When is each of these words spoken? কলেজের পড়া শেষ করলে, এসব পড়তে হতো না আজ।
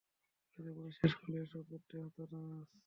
কলেজের 0.49 0.73
পড়া 0.77 0.91
শেষ 0.99 1.11
করলে, 1.19 1.37
এসব 1.43 1.61
পড়তে 1.69 1.95
হতো 2.03 2.21
না 2.31 2.39
আজ। 2.55 2.69